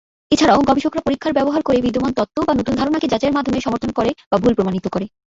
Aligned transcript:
এছাড়া 0.31 0.53
গবেষকরা 0.61 1.05
পরীক্ষার 1.05 1.35
ব্যবহার 1.37 1.61
করে 1.63 1.77
বিদ্যমান 1.81 2.11
তত্ত্ব 2.15 2.37
বা 2.47 2.53
নতুন 2.55 2.73
ধারণাকে 2.75 3.07
যাচাইয়ের 3.07 3.37
মাধ্যমে 3.37 3.59
সমর্থন 3.61 3.91
করে 3.91 4.11
বা 4.31 4.37
ভুল 4.37 4.53
প্রমাণিত 4.57 4.85
করে। 4.87 5.05